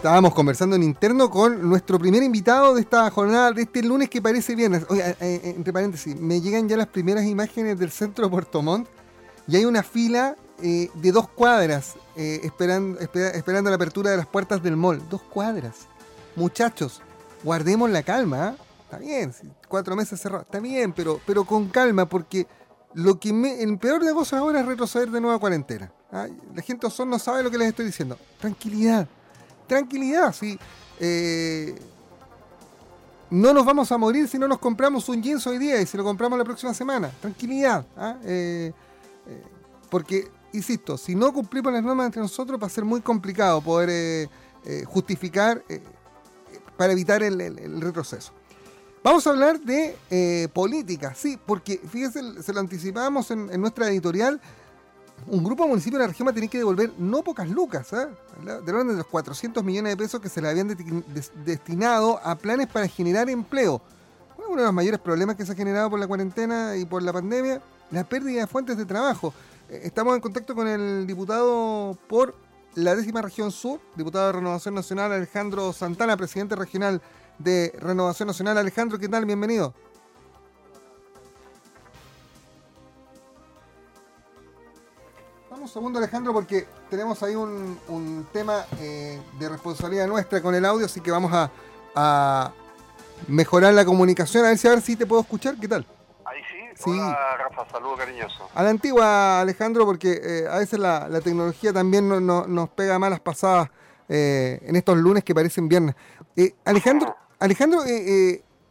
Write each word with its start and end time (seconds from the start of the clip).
Estábamos 0.00 0.32
conversando 0.32 0.76
en 0.76 0.82
interno 0.82 1.28
con 1.28 1.68
nuestro 1.68 1.98
primer 1.98 2.22
invitado 2.22 2.74
de 2.74 2.80
esta 2.80 3.10
jornada, 3.10 3.52
de 3.52 3.60
este 3.60 3.82
lunes 3.82 4.08
que 4.08 4.22
parece 4.22 4.54
viernes. 4.54 4.86
Oiga, 4.88 5.10
eh, 5.10 5.16
eh, 5.20 5.52
entre 5.54 5.74
paréntesis, 5.74 6.18
me 6.18 6.40
llegan 6.40 6.66
ya 6.70 6.78
las 6.78 6.86
primeras 6.86 7.26
imágenes 7.26 7.78
del 7.78 7.90
centro 7.90 8.24
de 8.24 8.30
Puerto 8.30 8.62
Montt 8.62 8.88
y 9.46 9.56
hay 9.56 9.66
una 9.66 9.82
fila 9.82 10.36
eh, 10.62 10.88
de 10.94 11.12
dos 11.12 11.28
cuadras 11.28 11.96
esperando, 12.16 12.98
la 13.68 13.76
apertura 13.76 14.10
de 14.10 14.16
las 14.16 14.26
puertas 14.26 14.62
del 14.62 14.74
mall. 14.74 15.06
Dos 15.10 15.20
cuadras. 15.20 15.80
Muchachos, 16.34 17.02
guardemos 17.44 17.90
la 17.90 18.02
calma. 18.02 18.56
Está 18.84 18.96
bien, 18.96 19.34
cuatro 19.68 19.96
meses 19.96 20.18
cerrados. 20.18 20.46
Está 20.46 20.60
bien, 20.60 20.94
pero, 20.94 21.20
pero 21.26 21.44
con 21.44 21.68
calma 21.68 22.06
porque 22.06 22.46
lo 22.94 23.20
que 23.20 23.34
me, 23.34 23.62
el 23.62 23.76
peor 23.76 24.02
de 24.02 24.14
cosas 24.14 24.40
ahora 24.40 24.60
es 24.60 24.66
retroceder 24.66 25.10
de 25.10 25.20
nueva 25.20 25.38
cuarentena. 25.38 25.92
¿ah? 26.10 26.26
La 26.54 26.62
gente 26.62 26.86
Osorno 26.86 27.10
no 27.10 27.18
sabe 27.18 27.42
lo 27.42 27.50
que 27.50 27.58
les 27.58 27.68
estoy 27.68 27.84
diciendo. 27.84 28.16
Tranquilidad 28.40 29.06
tranquilidad, 29.70 30.34
sí. 30.34 30.58
Eh, 30.98 31.74
no 33.30 33.54
nos 33.54 33.64
vamos 33.64 33.92
a 33.92 33.96
morir 33.96 34.26
si 34.26 34.36
no 34.36 34.48
nos 34.48 34.58
compramos 34.58 35.08
un 35.08 35.22
jeans 35.22 35.46
hoy 35.46 35.58
día 35.58 35.80
y 35.80 35.86
si 35.86 35.96
lo 35.96 36.02
compramos 36.02 36.36
la 36.36 36.44
próxima 36.44 36.74
semana. 36.74 37.08
Tranquilidad. 37.20 37.86
¿ah? 37.96 38.16
Eh, 38.24 38.72
eh, 39.28 39.42
porque, 39.88 40.28
insisto, 40.52 40.98
si 40.98 41.14
no 41.14 41.32
cumplimos 41.32 41.72
las 41.72 41.84
normas 41.84 42.06
entre 42.06 42.20
nosotros 42.20 42.60
va 42.60 42.66
a 42.66 42.70
ser 42.70 42.84
muy 42.84 43.00
complicado 43.00 43.60
poder 43.60 44.28
justificar 44.86 45.64
para 46.76 46.92
evitar 46.92 47.22
el, 47.22 47.80
retroceso. 47.80 48.32
Vamos 49.02 49.26
a 49.26 49.30
hablar 49.30 49.58
de 49.60 50.50
política, 50.52 51.14
sí, 51.14 51.38
porque 51.46 51.78
fíjense, 51.78 52.42
se 52.42 52.52
lo 52.52 52.60
anticipábamos 52.60 53.30
en, 53.30 53.50
en 53.50 53.60
nuestra 53.60 53.88
editorial 53.88 54.40
un 55.26 55.44
grupo 55.44 55.64
de 55.64 55.68
municipios 55.70 55.98
de 55.98 56.04
la 56.04 56.08
región 56.08 56.26
va 56.26 56.32
a 56.32 56.34
tener 56.34 56.50
que 56.50 56.58
devolver 56.58 56.92
no 56.98 57.22
pocas 57.22 57.48
lucas, 57.48 57.92
¿eh? 57.92 58.08
de 58.42 58.72
orden 58.72 58.88
de 58.88 58.96
los 58.96 59.06
400 59.06 59.62
millones 59.62 59.92
de 59.92 59.96
pesos 59.96 60.20
que 60.20 60.28
se 60.28 60.40
le 60.40 60.48
habían 60.48 60.76
destinado 61.44 62.20
a 62.24 62.34
planes 62.36 62.66
para 62.68 62.88
generar 62.88 63.28
empleo. 63.28 63.80
Uno 64.38 64.56
de 64.56 64.64
los 64.64 64.72
mayores 64.72 64.98
problemas 64.98 65.36
que 65.36 65.44
se 65.44 65.52
ha 65.52 65.54
generado 65.54 65.90
por 65.90 65.98
la 66.00 66.06
cuarentena 66.06 66.76
y 66.76 66.84
por 66.84 67.02
la 67.02 67.12
pandemia, 67.12 67.60
la 67.90 68.04
pérdida 68.04 68.40
de 68.40 68.46
fuentes 68.46 68.76
de 68.76 68.86
trabajo. 68.86 69.34
Eh, 69.68 69.82
estamos 69.84 70.14
en 70.14 70.20
contacto 70.20 70.54
con 70.54 70.66
el 70.66 71.06
diputado 71.06 71.96
por 72.08 72.34
la 72.74 72.94
décima 72.94 73.20
región 73.20 73.50
sur, 73.50 73.80
diputado 73.96 74.26
de 74.26 74.32
Renovación 74.32 74.74
Nacional 74.74 75.12
Alejandro 75.12 75.72
Santana, 75.72 76.16
presidente 76.16 76.56
regional 76.56 77.02
de 77.38 77.72
Renovación 77.78 78.28
Nacional. 78.28 78.58
Alejandro, 78.58 78.98
¿qué 78.98 79.08
tal? 79.08 79.26
Bienvenido. 79.26 79.74
Segundo, 85.70 85.98
Alejandro, 85.98 86.32
porque 86.32 86.66
tenemos 86.88 87.22
ahí 87.22 87.34
un, 87.34 88.26
tema 88.32 88.66
eh, 88.80 89.20
de 89.38 89.48
responsabilidad 89.48 90.06
nuestra 90.06 90.42
con 90.42 90.54
el 90.54 90.64
audio, 90.64 90.86
así 90.86 91.00
que 91.00 91.10
vamos 91.10 91.32
a, 91.32 92.52
mejorar 93.28 93.74
la 93.74 93.84
comunicación. 93.84 94.44
A 94.44 94.48
ver 94.48 94.58
si 94.58 94.66
a 94.66 94.70
ver 94.70 94.80
si 94.80 94.96
te 94.96 95.06
puedo 95.06 95.20
escuchar. 95.20 95.54
¿Qué 95.56 95.68
tal? 95.68 95.84
Ahí 96.24 96.40
sí. 96.50 96.84
sí. 96.84 96.90
Hola, 96.90 97.36
Rafa, 97.36 97.70
saludo 97.70 97.96
cariñoso. 97.96 98.48
A 98.54 98.62
la 98.62 98.70
antigua, 98.70 99.40
Alejandro, 99.40 99.84
porque 99.84 100.20
eh, 100.22 100.48
a 100.50 100.58
veces 100.58 100.78
la, 100.78 101.20
tecnología 101.20 101.72
también 101.72 102.08
nos 102.08 102.68
pega 102.70 102.98
malas 102.98 103.20
pasadas 103.20 103.68
eh, 104.08 104.60
en 104.62 104.76
estos 104.76 104.96
lunes 104.96 105.22
que 105.22 105.34
parecen 105.34 105.68
viernes. 105.68 105.94
Alejandro, 106.64 107.14
Alejandro, 107.38 107.84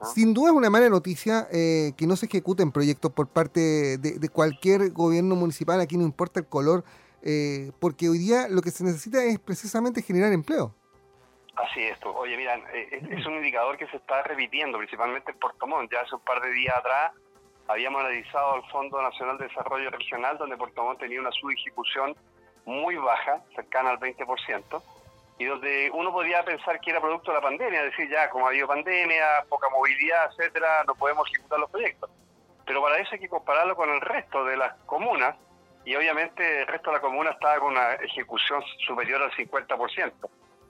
sin 0.02 0.33
duda 0.33 0.50
es 0.50 0.55
una 0.55 0.69
mala 0.69 0.89
noticia 0.89 1.47
eh, 1.52 1.92
que 1.97 2.08
no 2.08 2.16
se 2.16 2.28
ejecuten 2.28 2.72
proyectos 2.72 3.11
por 3.11 3.28
parte 3.28 3.97
de, 3.97 4.30
cualquier 4.30 4.92
gobierno 4.92 5.36
municipal, 5.36 5.80
aquí 5.81 5.97
no 5.97 6.03
importa 6.03 6.39
el 6.39 6.47
color, 6.47 6.83
eh, 7.22 7.72
porque 7.80 8.08
hoy 8.09 8.17
día 8.20 8.47
lo 8.50 8.61
que 8.61 8.72
se 8.72 8.83
necesita 8.83 9.23
es 9.23 9.39
precisamente 9.39 10.02
generar 10.02 10.31
empleo. 10.31 10.73
Así 11.55 11.81
es, 11.81 12.00
oye, 12.05 12.38
mira, 12.38 12.55
eh, 12.73 13.02
es 13.11 13.25
un 13.25 13.36
indicador 13.36 13.77
que 13.77 13.88
se 13.88 13.97
está 13.97 14.23
repitiendo, 14.23 14.77
principalmente 14.77 15.31
en 15.31 15.39
Puerto 15.39 15.67
Montt. 15.67 15.92
Ya 15.92 16.02
hace 16.02 16.16
un 16.16 16.22
par 16.22 16.42
de 16.42 16.52
días 16.52 16.77
atrás 16.77 17.11
habíamos 17.67 17.99
analizado 18.02 18.55
el 18.55 18.64
Fondo 18.71 19.02
Nacional 19.02 19.37
de 19.37 19.48
Desarrollo 19.48 19.89
Regional, 19.89 20.37
donde 20.37 20.55
Puerto 20.55 20.83
Montt 20.83 20.99
tenía 20.99 21.20
una 21.20 21.31
subejecución 21.31 22.16
muy 22.66 22.95
baja, 22.95 23.43
cercana 23.55 23.89
al 23.89 23.99
20% 23.99 24.81
y 25.39 25.45
donde 25.45 25.89
uno 25.94 26.11
podría 26.11 26.44
pensar 26.44 26.82
que 26.82 26.92
era 26.92 27.00
producto 27.00 27.32
de 27.32 27.38
la 27.38 27.42
pandemia, 27.42 27.82
decir 27.82 28.10
ya, 28.10 28.30
como 28.30 28.45
ha 28.45 28.50
habido 28.50 28.67
pandemia, 28.67 29.26
poca 29.48 29.70
movilidad, 29.70 30.30
etcétera, 30.32 30.83
no 30.86 30.94
podemos 30.95 31.26
ejecutar 31.30 31.60
los 31.60 31.72
proyectos. 31.72 32.11
Pero 32.66 32.82
para 32.82 32.98
eso 32.98 33.11
hay 33.14 33.20
que 33.20 33.30
compararlo 33.30 33.73
con 33.78 33.89
el 33.89 34.02
resto 34.02 34.44
de 34.44 34.58
las 34.58 34.73
comunas, 34.86 35.38
y 35.86 35.95
obviamente 35.95 36.61
el 36.61 36.67
resto 36.67 36.89
de 36.89 36.98
la 36.98 37.02
comuna 37.02 37.32
estaba 37.32 37.58
con 37.60 37.72
una 37.72 37.94
ejecución 37.94 38.61
superior 38.86 39.23
al 39.23 39.32
50%. 39.32 40.11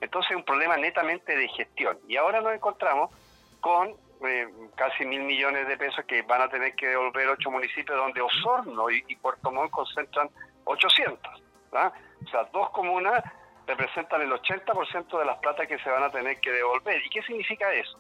Entonces 0.02 0.32
es 0.32 0.38
un 0.38 0.46
problema 0.46 0.78
netamente 0.78 1.36
de 1.36 1.48
gestión. 1.48 1.98
Y 2.08 2.16
ahora 2.16 2.40
nos 2.40 2.54
encontramos 2.54 3.10
con 3.60 3.96
eh, 4.24 4.48
casi 4.76 5.04
mil 5.04 5.24
millones 5.24 5.68
de 5.68 5.78
pesos 5.78 6.06
que 6.06 6.22
van 6.22 6.44
a 6.44 6.48
tener 6.48 6.76
que 6.76 6.90
devolver 6.90 7.28
ocho 7.28 7.50
municipios 7.50 7.98
donde 7.98 8.22
Osorno 8.22 8.90
y, 8.92 9.16
Puerto 9.16 9.52
Montt 9.52 9.72
concentran 9.72 10.30
800. 10.66 11.44
O 11.72 12.30
sea, 12.30 12.44
dos 12.54 12.70
comunas 12.70 13.24
representan 13.70 14.22
el 14.24 14.32
80% 14.32 15.20
de 15.20 15.26
las 15.26 15.38
plata 15.38 15.68
que 15.68 15.78
se 15.78 15.90
van 15.92 16.02
a 16.02 16.10
tener 16.10 16.40
que 16.40 16.52
devolver. 16.52 17.06
¿Y 17.06 17.10
qué 17.10 17.22
significa 17.22 17.72
eso? 17.72 18.00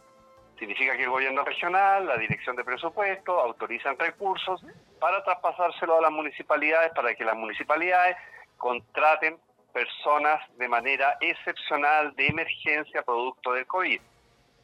Significa 0.57 0.97
que 0.97 1.03
el 1.03 1.11
gobierno 1.11 1.43
regional, 1.43 2.07
la 2.07 2.17
dirección 2.17 2.55
de 2.55 2.63
presupuesto, 2.63 3.39
autorizan 3.39 3.97
recursos 3.97 4.65
para 4.99 5.23
traspasárselo 5.23 5.99
a 5.99 6.01
las 6.01 6.11
municipalidades, 6.11 6.91
para 6.93 7.13
que 7.13 7.23
las 7.23 7.35
municipalidades 7.35 8.17
contraten 8.57 9.37
personas 9.71 10.41
de 10.57 10.67
manera 10.67 11.17
excepcional 11.21 12.15
de 12.15 12.27
emergencia 12.27 13.03
producto 13.03 13.53
del 13.53 13.67
COVID. 13.67 14.01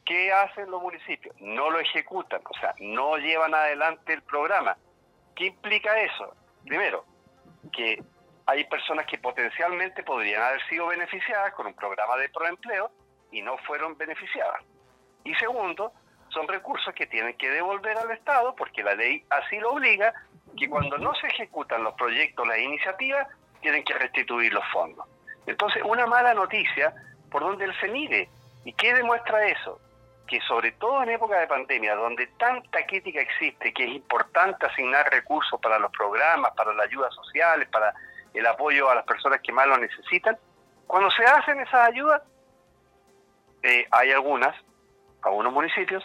¿Qué 0.04 0.32
hacen 0.32 0.70
los 0.70 0.82
municipios? 0.82 1.34
No 1.40 1.70
lo 1.70 1.78
ejecutan, 1.78 2.40
o 2.44 2.58
sea, 2.58 2.74
no 2.80 3.16
llevan 3.16 3.54
adelante 3.54 4.12
el 4.12 4.22
programa. 4.22 4.76
¿Qué 5.36 5.46
implica 5.46 6.00
eso? 6.00 6.34
Primero, 6.64 7.04
que 7.72 8.02
hay 8.46 8.64
personas 8.64 9.06
que 9.06 9.18
potencialmente 9.18 10.02
podrían 10.02 10.42
haber 10.42 10.62
sido 10.68 10.86
beneficiadas 10.86 11.52
con 11.54 11.66
un 11.66 11.74
programa 11.74 12.16
de 12.16 12.28
proempleo 12.28 12.90
y 13.32 13.42
no 13.42 13.58
fueron 13.58 13.98
beneficiadas. 13.98 14.62
Y 15.24 15.34
segundo, 15.34 15.92
son 16.28 16.46
recursos 16.46 16.94
que 16.94 17.06
tienen 17.06 17.36
que 17.36 17.50
devolver 17.50 17.98
al 17.98 18.10
Estado 18.12 18.54
porque 18.54 18.82
la 18.82 18.94
ley 18.94 19.24
así 19.30 19.58
lo 19.58 19.72
obliga, 19.72 20.14
que 20.56 20.68
cuando 20.68 20.96
no 20.98 21.14
se 21.16 21.26
ejecutan 21.26 21.82
los 21.82 21.94
proyectos, 21.94 22.46
las 22.46 22.58
iniciativas, 22.58 23.26
tienen 23.60 23.84
que 23.84 23.94
restituir 23.94 24.52
los 24.52 24.64
fondos. 24.72 25.06
Entonces, 25.46 25.82
una 25.84 26.06
mala 26.06 26.32
noticia 26.34 26.94
por 27.30 27.42
donde 27.42 27.64
él 27.64 27.74
se 27.80 27.88
mide. 27.88 28.28
¿Y 28.64 28.72
qué 28.72 28.94
demuestra 28.94 29.46
eso? 29.48 29.80
Que 30.26 30.40
sobre 30.42 30.72
todo 30.72 31.02
en 31.02 31.10
época 31.10 31.38
de 31.38 31.46
pandemia, 31.46 31.94
donde 31.94 32.26
tanta 32.38 32.84
crítica 32.86 33.20
existe, 33.20 33.72
que 33.72 33.84
es 33.84 33.90
importante 33.90 34.66
asignar 34.66 35.10
recursos 35.10 35.60
para 35.60 35.78
los 35.78 35.90
programas, 35.92 36.52
para 36.56 36.72
las 36.72 36.86
ayudas 36.86 37.14
sociales, 37.14 37.68
para 37.68 37.94
el 38.36 38.46
apoyo 38.46 38.88
a 38.90 38.94
las 38.94 39.04
personas 39.04 39.40
que 39.42 39.52
más 39.52 39.66
lo 39.66 39.78
necesitan. 39.78 40.38
Cuando 40.86 41.10
se 41.10 41.24
hacen 41.24 41.58
esas 41.60 41.88
ayudas, 41.88 42.22
eh, 43.62 43.86
hay 43.90 44.12
algunas, 44.12 44.54
algunos 45.22 45.52
municipios, 45.52 46.04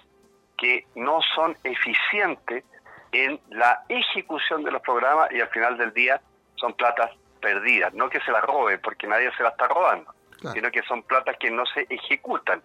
que 0.57 0.85
no 0.95 1.19
son 1.35 1.57
eficientes 1.63 2.63
en 3.11 3.39
la 3.49 3.83
ejecución 3.89 4.63
de 4.63 4.71
los 4.71 4.81
programas 4.81 5.31
y 5.31 5.41
al 5.41 5.49
final 5.49 5.77
del 5.77 5.93
día 5.93 6.21
son 6.55 6.73
platas 6.73 7.11
perdidas. 7.41 7.93
No 7.93 8.09
que 8.09 8.21
se 8.21 8.31
las 8.31 8.43
roben, 8.43 8.79
porque 8.81 9.07
nadie 9.07 9.31
se 9.35 9.43
las 9.43 9.53
está 9.53 9.67
robando, 9.67 10.13
sino 10.53 10.71
que 10.71 10.81
son 10.83 11.03
platas 11.03 11.35
que 11.37 11.51
no 11.51 11.65
se 11.65 11.85
ejecutan, 11.89 12.63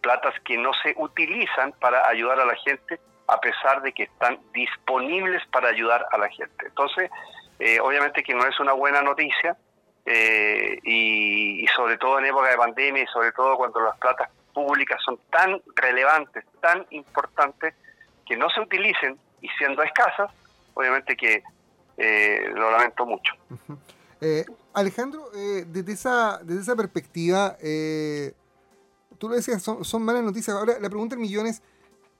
platas 0.00 0.34
que 0.44 0.56
no 0.56 0.72
se 0.82 0.94
utilizan 0.96 1.72
para 1.72 2.06
ayudar 2.08 2.38
a 2.40 2.44
la 2.44 2.54
gente 2.56 3.00
a 3.26 3.40
pesar 3.40 3.80
de 3.82 3.92
que 3.92 4.04
están 4.04 4.38
disponibles 4.52 5.42
para 5.52 5.68
ayudar 5.68 6.06
a 6.10 6.18
la 6.18 6.28
gente. 6.28 6.66
Entonces, 6.66 7.10
eh, 7.60 7.78
obviamente 7.78 8.22
que 8.22 8.34
no 8.34 8.46
es 8.46 8.58
una 8.58 8.72
buena 8.72 9.02
noticia 9.02 9.54
eh, 10.06 10.78
y, 10.82 11.66
sobre 11.76 11.98
todo 11.98 12.18
en 12.18 12.24
época 12.24 12.48
de 12.48 12.56
pandemia 12.56 13.02
y 13.02 13.06
sobre 13.06 13.32
todo 13.32 13.56
cuando 13.56 13.80
las 13.80 13.98
platas 13.98 14.30
públicas 14.54 14.98
son 15.04 15.20
tan 15.30 15.60
relevantes, 15.76 16.44
tan 16.60 16.86
importantes, 16.90 17.74
que 18.26 18.36
no 18.36 18.48
se 18.48 18.60
utilicen 18.60 19.18
y 19.42 19.48
siendo 19.58 19.82
escasas, 19.82 20.30
obviamente 20.72 21.14
que 21.16 21.42
eh, 21.98 22.50
lo 22.54 22.70
lamento 22.70 23.04
mucho. 23.04 23.34
Alejandro, 24.72 25.30
desde, 25.30 25.92
esa, 25.92 26.38
desde 26.42 26.62
esa 26.62 26.76
perspectiva, 26.76 27.56
tú 29.18 29.28
lo 29.28 29.34
decías, 29.34 29.62
son, 29.62 29.84
son 29.84 30.02
malas 30.02 30.22
noticias. 30.22 30.56
Ahora, 30.56 30.78
la 30.80 30.88
pregunta 30.88 31.14
del 31.14 31.22
millón 31.22 31.46
es, 31.46 31.62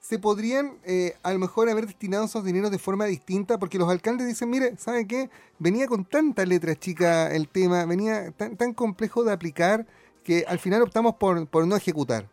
se 0.01 0.17
podrían 0.17 0.79
eh, 0.83 1.15
a 1.21 1.31
lo 1.31 1.37
mejor 1.37 1.69
haber 1.69 1.85
destinado 1.85 2.25
esos 2.25 2.43
dineros 2.43 2.71
de 2.71 2.79
forma 2.79 3.05
distinta, 3.05 3.59
porque 3.59 3.77
los 3.77 3.89
alcaldes 3.89 4.27
dicen, 4.27 4.49
mire, 4.49 4.75
¿sabe 4.77 5.07
qué? 5.07 5.29
Venía 5.59 5.85
con 5.87 6.05
tanta 6.05 6.43
letra 6.43 6.75
chica 6.75 7.27
el 7.31 7.47
tema, 7.47 7.85
venía 7.85 8.31
tan, 8.31 8.57
tan 8.57 8.73
complejo 8.73 9.23
de 9.23 9.31
aplicar, 9.31 9.85
que 10.25 10.43
al 10.47 10.57
final 10.57 10.81
optamos 10.81 11.15
por, 11.15 11.47
por 11.47 11.67
no 11.67 11.75
ejecutar. 11.75 12.25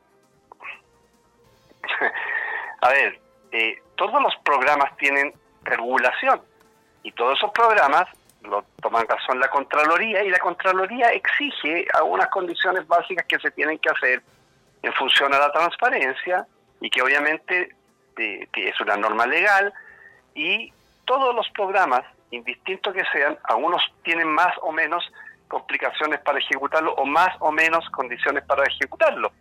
A 2.80 2.88
ver, 2.88 3.20
eh, 3.52 3.76
todos 3.96 4.22
los 4.22 4.34
programas 4.44 4.96
tienen 4.96 5.34
regulación 5.62 6.40
y 7.02 7.12
todos 7.12 7.36
esos 7.36 7.50
programas 7.50 8.04
lo 8.44 8.64
toman 8.80 9.06
razón 9.06 9.40
la 9.40 9.50
Contraloría 9.50 10.24
y 10.24 10.30
la 10.30 10.38
Contraloría 10.38 11.08
exige 11.08 11.86
algunas 11.92 12.28
condiciones 12.28 12.86
básicas 12.88 13.26
que 13.26 13.38
se 13.38 13.50
tienen 13.50 13.78
que 13.78 13.90
hacer 13.90 14.22
en 14.80 14.92
función 14.94 15.34
a 15.34 15.38
la 15.38 15.52
transparencia 15.52 16.46
y 16.80 16.90
que 16.90 17.02
obviamente 17.02 17.74
eh, 18.18 18.48
es 18.54 18.80
una 18.80 18.96
norma 18.96 19.26
legal 19.26 19.72
y 20.34 20.72
todos 21.04 21.34
los 21.34 21.48
programas, 21.50 22.02
indistintos 22.30 22.92
que 22.94 23.04
sean, 23.12 23.38
algunos 23.44 23.82
tienen 24.02 24.28
más 24.28 24.54
o 24.60 24.72
menos 24.72 25.04
complicaciones 25.48 26.20
para 26.20 26.38
ejecutarlo 26.38 26.92
o 26.94 27.06
más 27.06 27.34
o 27.40 27.50
menos 27.50 27.88
condiciones 27.90 28.44
para 28.44 28.64
ejecutarlo. 28.64 29.32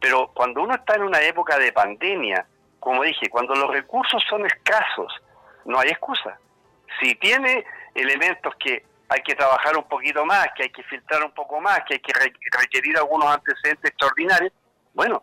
Pero 0.00 0.28
cuando 0.32 0.62
uno 0.62 0.74
está 0.74 0.94
en 0.94 1.02
una 1.02 1.20
época 1.20 1.58
de 1.58 1.72
pandemia, 1.72 2.46
como 2.78 3.02
dije, 3.02 3.28
cuando 3.28 3.54
los 3.54 3.68
recursos 3.70 4.22
son 4.30 4.46
escasos, 4.46 5.12
no 5.64 5.78
hay 5.80 5.88
excusa. 5.88 6.38
Si 7.00 7.14
tiene 7.16 7.64
elementos 7.94 8.54
que 8.56 8.84
hay 9.08 9.20
que 9.22 9.34
trabajar 9.34 9.76
un 9.76 9.84
poquito 9.84 10.24
más, 10.24 10.48
que 10.54 10.64
hay 10.64 10.70
que 10.70 10.82
filtrar 10.84 11.24
un 11.24 11.32
poco 11.32 11.60
más, 11.60 11.80
que 11.86 11.94
hay 11.94 12.00
que 12.00 12.12
requerir 12.12 12.96
algunos 12.96 13.26
antecedentes 13.26 13.90
extraordinarios, 13.90 14.52
bueno, 14.94 15.22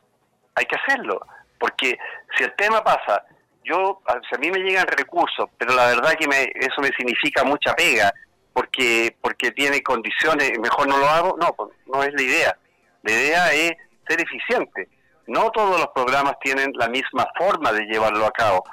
hay 0.56 0.66
que 0.66 0.76
hacerlo. 0.76 1.22
Porque 1.60 1.98
si 2.38 2.44
el 2.44 2.54
tema 2.56 2.84
pasa, 2.84 3.24
yo, 3.64 4.02
a 4.08 4.38
mí 4.38 4.52
me 4.52 4.60
llegan 4.60 4.88
recursos, 4.88 5.50
pero 5.58 5.74
la 5.74 5.88
verdad 5.88 6.14
que 6.20 6.28
me, 6.28 6.44
eso 6.56 6.82
me 6.82 6.90
significa 6.90 7.44
mucha 7.44 7.74
pega, 7.74 8.14
porque 8.54 9.16
porque 9.22 9.52
tiene 9.52 9.82
condiciones, 9.82 10.58
mejor 10.60 10.88
no 10.88 10.98
lo 10.98 11.10
hago, 11.10 11.38
no, 11.40 11.54
pues, 11.54 11.72
no 11.88 12.04
es 12.04 12.14
la 12.14 12.22
idea. 12.22 12.58
La 13.04 13.12
idea 13.12 13.54
es 13.54 13.72
ser 14.08 14.22
eficiente. 14.22 14.90
No 15.28 15.50
todos 15.52 15.80
los 15.80 15.88
programas 15.90 16.36
tienen 16.42 16.72
la 16.76 16.88
misma 16.88 17.28
forma 17.38 17.72
de 17.72 17.86
llevarlo 17.86 18.26
a 18.26 18.32
cabo, 18.32 18.64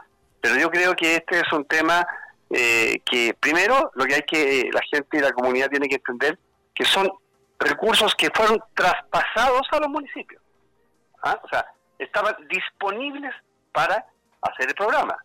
pero 0.40 0.56
yo 0.56 0.70
creo 0.70 0.94
que 0.94 1.16
este 1.16 1.40
es 1.40 1.52
un 1.52 1.64
tema 1.64 2.06
eh, 2.50 3.00
que 3.10 3.34
primero 3.40 3.90
lo 3.94 4.04
que 4.04 4.16
hay 4.16 4.22
que 4.22 4.68
la 4.70 4.82
gente 4.90 5.16
y 5.16 5.20
la 5.20 5.32
comunidad 5.32 5.70
tiene 5.70 5.88
que 5.88 5.94
entender 5.94 6.38
que 6.74 6.84
son 6.84 7.10
recursos 7.58 8.14
que 8.14 8.28
fueron 8.34 8.62
traspasados 8.74 9.62
a 9.70 9.80
los 9.80 9.88
municipios. 9.88 10.42
¿Ah? 11.22 11.40
O 11.42 11.48
sea, 11.48 11.64
estaban 11.98 12.34
disponibles 12.48 13.34
para 13.72 14.06
hacer 14.42 14.68
el 14.68 14.74
programa. 14.74 15.16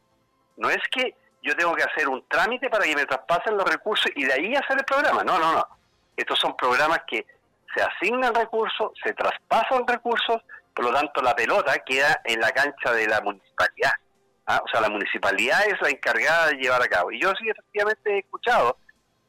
No 0.57 0.69
es 0.69 0.81
que 0.91 1.15
yo 1.43 1.55
tengo 1.55 1.75
que 1.75 1.83
hacer 1.83 2.07
un 2.07 2.23
trámite 2.27 2.69
para 2.69 2.85
que 2.85 2.95
me 2.95 3.05
traspasen 3.05 3.57
los 3.57 3.69
recursos 3.69 4.11
y 4.15 4.25
de 4.25 4.33
ahí 4.33 4.55
hacer 4.55 4.77
el 4.77 4.85
programa. 4.85 5.23
No, 5.23 5.39
no, 5.39 5.53
no. 5.53 5.67
Estos 6.15 6.39
son 6.39 6.55
programas 6.55 6.99
que 7.07 7.25
se 7.75 7.81
asignan 7.81 8.33
recursos, 8.33 8.91
se 9.03 9.13
traspasan 9.13 9.87
recursos, 9.87 10.41
por 10.73 10.85
lo 10.85 10.93
tanto 10.93 11.21
la 11.21 11.35
pelota 11.35 11.77
queda 11.85 12.21
en 12.23 12.39
la 12.39 12.51
cancha 12.51 12.91
de 12.91 13.07
la 13.07 13.21
municipalidad. 13.21 13.91
¿ah? 14.47 14.61
O 14.63 14.67
sea, 14.67 14.81
la 14.81 14.89
municipalidad 14.89 15.67
es 15.67 15.79
la 15.81 15.89
encargada 15.89 16.47
de 16.47 16.55
llevar 16.55 16.81
a 16.81 16.87
cabo. 16.87 17.11
Y 17.11 17.21
yo 17.21 17.31
sí 17.39 17.49
efectivamente 17.49 18.15
he 18.15 18.19
escuchado 18.19 18.77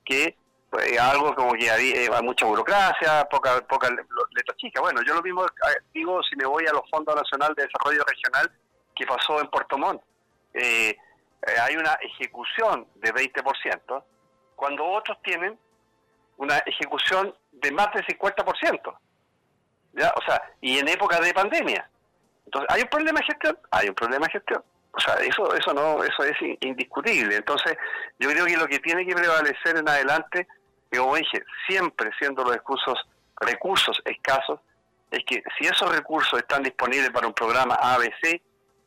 que 0.04 0.36
pues, 0.70 0.98
algo 0.98 1.34
como 1.34 1.52
que 1.52 1.66
eh, 1.66 2.10
mucha 2.22 2.44
burocracia, 2.44 3.24
poca, 3.30 3.60
poca 3.66 3.88
letra 3.90 4.56
chica. 4.56 4.80
Bueno, 4.80 5.00
yo 5.06 5.14
lo 5.14 5.22
mismo 5.22 5.44
eh, 5.44 5.82
digo 5.94 6.22
si 6.22 6.36
me 6.36 6.44
voy 6.44 6.66
a 6.66 6.72
los 6.72 6.88
Fondos 6.90 7.14
Nacional 7.14 7.54
de 7.54 7.64
Desarrollo 7.64 8.04
Regional 8.06 8.50
que 8.94 9.06
pasó 9.06 9.40
en 9.40 9.48
Puerto 9.48 9.78
Montt. 9.78 10.02
Eh, 10.52 10.96
hay 11.62 11.76
una 11.76 11.92
ejecución 12.02 12.86
de 12.96 13.14
20%, 13.14 14.02
cuando 14.56 14.84
otros 14.84 15.16
tienen 15.22 15.58
una 16.36 16.58
ejecución 16.58 17.34
de 17.52 17.72
más 17.72 17.92
del 17.94 18.04
50%. 18.06 18.98
¿ya? 19.94 20.12
O 20.16 20.22
sea, 20.22 20.42
y 20.60 20.78
en 20.78 20.88
época 20.88 21.20
de 21.20 21.32
pandemia. 21.32 21.88
Entonces, 22.44 22.68
¿hay 22.74 22.82
un 22.82 22.88
problema 22.88 23.20
de 23.20 23.26
gestión? 23.26 23.58
Hay 23.70 23.88
un 23.88 23.94
problema 23.94 24.26
de 24.26 24.32
gestión. 24.32 24.64
O 24.92 25.00
sea, 25.00 25.14
eso, 25.16 25.54
eso 25.54 25.72
no, 25.72 26.02
eso 26.02 26.24
es 26.24 26.36
indiscutible. 26.60 27.36
Entonces, 27.36 27.76
yo 28.18 28.30
creo 28.30 28.46
que 28.46 28.56
lo 28.56 28.66
que 28.66 28.80
tiene 28.80 29.06
que 29.06 29.14
prevalecer 29.14 29.76
en 29.76 29.88
adelante 29.88 30.48
como 30.96 31.16
dije, 31.16 31.42
siempre 31.66 32.10
siendo 32.18 32.42
los 32.44 32.54
recursos, 32.54 32.98
recursos 33.40 34.00
escasos, 34.04 34.60
es 35.10 35.24
que 35.24 35.42
si 35.58 35.66
esos 35.66 35.90
recursos 35.94 36.38
están 36.38 36.62
disponibles 36.62 37.10
para 37.10 37.26
un 37.26 37.34
programa 37.34 37.74
ABC, 37.74 38.40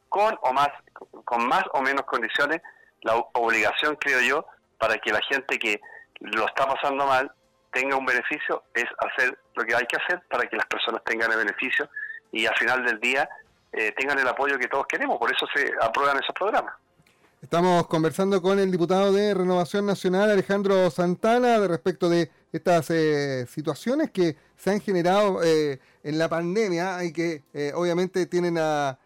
con 0.09 0.38
o 0.42 0.53
más, 0.53 0.69
con 1.25 1.48
más 1.48 1.63
o 1.74 1.81
menos 1.81 2.06
condiciones, 2.06 2.62
la 3.01 3.15
obligación, 3.33 3.95
creo 3.95 4.19
yo, 4.21 4.45
para 4.77 4.98
que 4.98 5.12
la 5.12 5.21
gente 5.30 5.57
que 5.57 5.80
lo 6.19 6.45
está 6.45 6.68
pasando 6.68 7.06
mal 7.06 7.31
tenga 7.71 7.95
un 7.95 8.06
beneficio, 8.06 8.63
es 8.74 8.86
hacer 9.00 9.38
lo 9.56 9.63
que 9.63 9.75
hay 9.75 9.86
que 9.86 9.98
hacer 9.98 10.21
para 10.30 10.45
que 10.45 10.56
las 10.56 10.65
personas 10.65 11.01
tengan 11.06 11.31
el 11.31 11.38
beneficio 11.38 11.89
y 12.31 12.45
al 12.45 12.56
final 12.57 12.83
del 12.86 13.00
día 13.00 13.27
eh, 13.71 13.94
tengan 13.98 14.19
el 14.19 14.27
apoyo 14.27 14.59
que 14.59 14.68
todos 14.68 14.86
queremos. 14.88 15.18
Por 15.18 15.31
eso 15.31 15.45
se 15.56 15.71
aprueban 15.81 16.18
esos 16.18 16.36
programas. 16.36 16.75
Estamos 17.42 17.88
conversando 17.88 18.40
con 18.40 18.60
el 18.60 18.70
diputado 18.70 19.12
de 19.12 19.34
Renovación 19.34 19.88
Nacional, 19.88 20.30
Alejandro 20.30 20.92
Santana, 20.92 21.60
de 21.60 21.68
respecto 21.68 22.08
de 22.08 22.30
estas 22.52 22.92
eh, 22.92 23.48
situaciones 23.50 24.12
que 24.12 24.38
se 24.56 24.70
han 24.70 24.80
generado 24.80 25.42
eh, 25.44 25.80
en 26.04 26.20
la 26.20 26.30
pandemia 26.30 27.04
y 27.04 27.12
que 27.12 27.44
eh, 27.56 27.72
obviamente 27.74 28.28
tienen 28.28 28.60
a, 28.60 29.00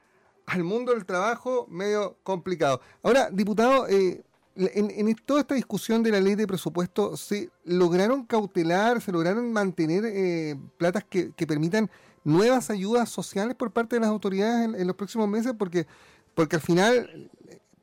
al 0.48 0.64
mundo 0.66 0.92
del 0.92 1.06
trabajo 1.06 1.66
medio 1.70 2.18
complicado. 2.24 2.82
Ahora, 3.04 3.30
diputado, 3.32 3.88
en, 3.88 4.22
en, 4.58 5.16
toda 5.26 5.40
esta 5.40 5.56
discusión 5.56 6.04
de 6.04 6.12
la 6.12 6.20
ley 6.20 6.36
de 6.36 6.46
presupuesto, 6.46 7.16
¿se 7.16 7.50
lograron 7.64 8.26
cautelar, 8.26 9.00
se 9.00 9.14
lograron 9.14 9.54
mantener 9.54 10.58
platas 10.78 11.06
que, 11.06 11.32
que, 11.32 11.48
permitan 11.48 11.90
nuevas 12.26 12.70
ayudas 12.70 13.08
sociales 13.10 13.56
por 13.56 13.72
parte 13.72 13.96
de 13.96 14.02
las 14.02 14.10
autoridades 14.10 14.66
en, 14.66 14.76
en 14.76 14.88
los 14.88 14.98
próximos 14.98 15.30
meses? 15.30 15.54
Porque, 15.58 15.88
porque 16.34 16.58
al 16.58 16.62
final 16.62 17.32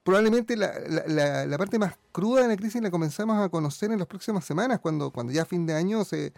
probablemente 0.05 0.57
la, 0.57 0.73
la, 1.47 1.59
parte 1.59 1.79
más 1.79 1.99
cruda 2.11 2.43
de 2.43 2.49
la 2.49 2.57
crisis 2.57 2.83
la 2.83 2.91
comenzamos 2.91 3.39
a 3.39 3.49
conocer 3.49 3.91
en 3.93 3.99
las 3.99 4.09
próximas 4.09 4.45
semanas, 4.45 4.81
cuando, 4.81 5.11
cuando 5.11 5.33
ya 5.33 5.43
a 5.43 5.47
fin 5.47 5.67
de 5.67 5.75
año 5.75 6.05
se, 6.05 6.33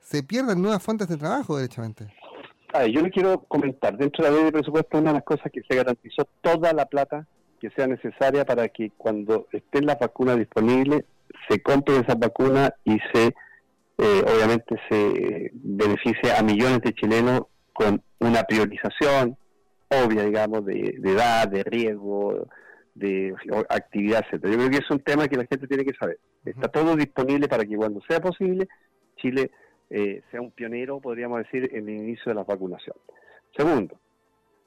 se 0.00 0.22
pierdan 0.22 0.62
nuevas 0.62 0.82
fuentes 0.82 1.08
de 1.08 1.16
trabajo, 1.16 1.56
derechamente. 1.56 2.06
yo 2.92 3.00
le 3.00 3.10
quiero 3.10 3.40
comentar, 3.40 3.96
dentro 3.96 4.24
de 4.24 4.30
la 4.30 4.36
ley 4.36 4.44
de 4.46 4.52
presupuesto, 4.52 4.98
una 4.98 5.10
de 5.10 5.14
las 5.14 5.24
cosas 5.24 5.50
que 5.52 5.62
se 5.68 5.76
garantizó 5.76 6.26
toda 6.40 6.72
la 6.72 6.86
plata 6.86 7.26
que 7.60 7.70
sea 7.70 7.86
necesaria 7.86 8.44
para 8.44 8.68
que 8.68 8.90
cuando 8.96 9.46
estén 9.52 9.86
las 9.86 9.98
vacunas 9.98 10.38
disponibles, 10.38 11.04
se 11.48 11.60
compre 11.62 11.98
esa 11.98 12.14
vacuna 12.14 12.74
y 12.84 12.98
se, 13.12 13.26
eh, 13.98 14.24
obviamente, 14.34 14.76
se 14.88 15.50
beneficie 15.52 16.32
a 16.36 16.42
millones 16.42 16.80
de 16.80 16.94
chilenos 16.94 17.42
con 17.72 18.02
una 18.18 18.42
priorización 18.44 19.36
obvia, 19.88 20.24
digamos, 20.24 20.64
de, 20.64 20.96
de 20.98 21.12
edad, 21.12 21.48
de 21.48 21.64
riesgo, 21.64 22.46
de 23.00 23.34
actividad, 23.68 24.24
etcétera. 24.24 24.52
Yo 24.52 24.58
creo 24.58 24.70
que 24.70 24.84
es 24.84 24.90
un 24.90 25.00
tema 25.00 25.26
que 25.26 25.36
la 25.36 25.46
gente 25.46 25.66
tiene 25.66 25.84
que 25.84 25.94
saber. 25.94 26.18
Está 26.44 26.68
todo 26.68 26.94
disponible 26.94 27.48
para 27.48 27.64
que 27.64 27.76
cuando 27.76 28.00
sea 28.08 28.20
posible 28.20 28.68
Chile 29.16 29.50
eh, 29.88 30.22
sea 30.30 30.40
un 30.40 30.50
pionero, 30.50 31.00
podríamos 31.00 31.38
decir, 31.38 31.68
en 31.72 31.88
el 31.88 31.96
inicio 31.96 32.24
de 32.26 32.34
la 32.34 32.44
vacunación. 32.44 32.96
Segundo, 33.56 33.98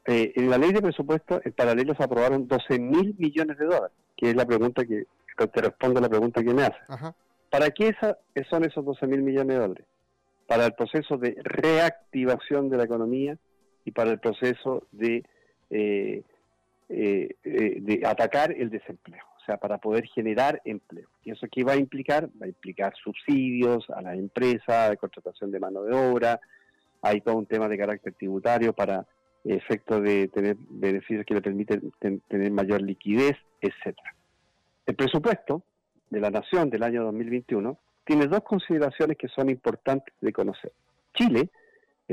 eh, 0.05 0.34
en 0.36 0.50
la 0.50 0.58
ley 0.58 0.74
de 0.74 0.81
presupuesto, 0.81 1.39
en 1.43 1.53
paralelo 1.53 1.96
se 1.96 2.03
aprobaron 2.03 2.48
12 2.48 2.79
mil 2.79 3.15
millones 3.17 3.58
de 3.58 3.65
dólares, 3.65 3.96
que 4.17 4.31
es 4.31 4.36
la 4.36 4.46
pregunta 4.46 4.84
que 4.84 5.05
te 5.38 5.62
respondo 5.62 6.00
a 6.00 6.01
la 6.01 6.10
pregunta 6.10 6.43
que 6.43 6.53
me 6.53 6.63
hace. 6.63 7.13
¿Para 7.50 7.69
qué 7.69 7.89
esa, 7.89 8.17
son 8.50 8.65
esos 8.65 8.84
12 8.84 9.08
mil 9.08 9.22
millones 9.22 9.55
de 9.55 9.62
dólares? 9.62 9.86
Para 10.48 10.65
el 10.65 10.74
proceso 10.74 11.17
de 11.17 11.38
reactivación 11.41 12.69
de 12.69 12.77
la 12.77 12.84
economía 12.84 13.38
y 13.86 13.91
para 13.91 14.12
el 14.12 14.19
proceso 14.19 14.88
de 14.91 15.24
eh, 15.69 16.24
eh, 16.95 17.35
eh, 17.43 17.77
de 17.79 18.05
atacar 18.05 18.51
el 18.51 18.69
desempleo, 18.69 19.23
o 19.41 19.45
sea, 19.45 19.57
para 19.57 19.79
poder 19.79 20.05
generar 20.05 20.62
empleo. 20.63 21.09
¿Y 21.23 21.31
eso 21.31 21.47
qué 21.51 21.63
va 21.63 21.73
a 21.73 21.77
implicar? 21.77 22.29
Va 22.39 22.45
a 22.45 22.50
implicar 22.50 22.93
subsidios 22.95 23.89
a 23.89 24.01
las 24.01 24.15
empresas, 24.15 24.91
de 24.91 24.97
contratación 24.97 25.51
de 25.51 25.59
mano 25.59 25.83
de 25.83 25.95
obra, 25.95 26.39
hay 27.01 27.21
todo 27.21 27.35
un 27.35 27.47
tema 27.47 27.67
de 27.67 27.77
carácter 27.77 28.13
tributario 28.13 28.73
para 28.73 29.07
efecto 29.43 30.00
de 30.00 30.27
tener 30.27 30.55
beneficios 30.69 31.25
que 31.25 31.33
le 31.33 31.41
permiten 31.41 31.91
tener 32.29 32.51
mayor 32.51 32.81
liquidez, 32.81 33.35
etcétera. 33.59 34.15
El 34.85 34.95
presupuesto 34.95 35.63
de 36.09 36.19
la 36.19 36.29
Nación 36.29 36.69
del 36.69 36.83
año 36.83 37.03
2021 37.03 37.77
tiene 38.05 38.27
dos 38.27 38.43
consideraciones 38.43 39.17
que 39.17 39.27
son 39.29 39.50
importantes 39.50 40.13
de 40.21 40.31
conocer. 40.31 40.71
Chile 41.13 41.50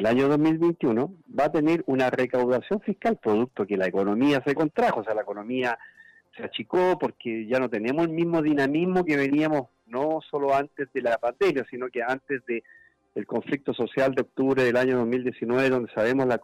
el 0.00 0.06
año 0.06 0.28
2021 0.28 1.14
va 1.38 1.44
a 1.44 1.52
tener 1.52 1.84
una 1.86 2.08
recaudación 2.08 2.80
fiscal 2.80 3.18
producto 3.22 3.66
que 3.66 3.76
la 3.76 3.86
economía 3.86 4.42
se 4.46 4.54
contrajo, 4.54 5.00
o 5.00 5.04
sea, 5.04 5.14
la 5.14 5.20
economía 5.20 5.78
se 6.34 6.42
achicó 6.42 6.98
porque 6.98 7.46
ya 7.46 7.60
no 7.60 7.68
tenemos 7.68 8.06
el 8.06 8.12
mismo 8.12 8.40
dinamismo 8.40 9.04
que 9.04 9.18
veníamos 9.18 9.68
no 9.86 10.20
solo 10.30 10.54
antes 10.54 10.88
de 10.94 11.02
la 11.02 11.18
pandemia, 11.18 11.66
sino 11.68 11.88
que 11.88 12.02
antes 12.02 12.44
de 12.46 12.64
el 13.14 13.26
conflicto 13.26 13.74
social 13.74 14.14
de 14.14 14.22
octubre 14.22 14.62
del 14.62 14.76
año 14.78 14.96
2019, 14.98 15.68
donde 15.68 15.92
sabemos 15.92 16.26
la, 16.26 16.40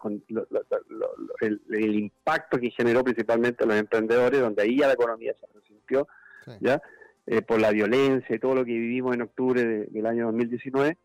el, 1.41 1.95
impacto 1.95 2.59
que 2.59 2.69
generó 2.71 3.03
principalmente 3.03 3.63
a 3.63 3.67
los 3.67 3.77
emprendedores, 3.77 4.39
donde 4.39 4.61
ahí 4.61 4.77
ya 4.77 4.87
la 4.87 4.93
economía 4.93 5.33
se 5.39 5.47
resintió, 5.57 6.07
¿ya? 6.59 6.79
Eh, 7.25 7.41
por 7.41 7.59
la 7.59 7.71
violencia 7.71 8.35
y 8.35 8.39
todo 8.39 8.53
lo 8.53 8.65
que 8.65 8.71
vivimos 8.71 9.15
en 9.15 9.23
octubre 9.23 9.63
del 9.63 10.05
año 10.05 10.25
2019 10.27 10.97